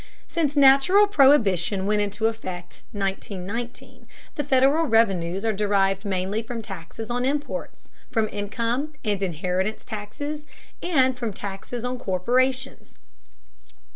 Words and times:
Since 0.27 0.57
national 0.57 1.05
prohibition 1.05 1.85
went 1.85 2.01
into 2.01 2.25
effect 2.25 2.81
(1919), 2.91 4.07
the 4.33 4.43
Federal 4.43 4.87
revenues 4.87 5.45
are 5.45 5.53
derived 5.53 6.05
mainly 6.05 6.41
from 6.41 6.63
taxes 6.63 7.11
on 7.11 7.23
imports, 7.23 7.91
from 8.09 8.27
income 8.29 8.93
and 9.05 9.21
inheritance 9.21 9.85
taxes, 9.85 10.43
and 10.81 11.15
from 11.19 11.33
taxes 11.33 11.85
on 11.85 11.99
corporations. 11.99 12.97